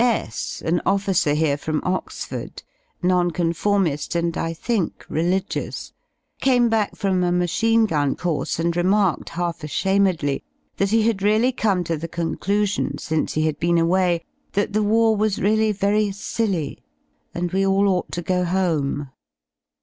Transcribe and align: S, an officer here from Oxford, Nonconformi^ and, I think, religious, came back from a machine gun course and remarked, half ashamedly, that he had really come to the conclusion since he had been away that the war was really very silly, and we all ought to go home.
S, 0.03 0.63
an 0.65 0.81
officer 0.83 1.35
here 1.35 1.57
from 1.57 1.79
Oxford, 1.83 2.63
Nonconformi^ 3.03 4.15
and, 4.15 4.35
I 4.35 4.51
think, 4.51 5.05
religious, 5.07 5.93
came 6.41 6.69
back 6.69 6.95
from 6.95 7.23
a 7.23 7.31
machine 7.31 7.85
gun 7.85 8.15
course 8.15 8.57
and 8.57 8.75
remarked, 8.75 9.29
half 9.29 9.63
ashamedly, 9.63 10.43
that 10.77 10.89
he 10.89 11.03
had 11.03 11.21
really 11.21 11.51
come 11.51 11.83
to 11.83 11.97
the 11.97 12.07
conclusion 12.07 12.97
since 12.97 13.33
he 13.33 13.43
had 13.45 13.59
been 13.59 13.77
away 13.77 14.23
that 14.53 14.73
the 14.73 14.81
war 14.81 15.15
was 15.15 15.39
really 15.39 15.71
very 15.71 16.11
silly, 16.11 16.79
and 17.35 17.51
we 17.51 17.63
all 17.63 17.87
ought 17.87 18.11
to 18.13 18.23
go 18.23 18.43
home. 18.43 19.11